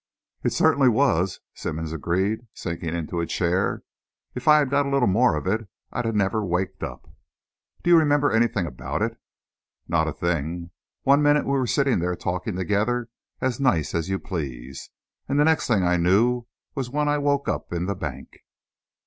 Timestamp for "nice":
13.59-13.93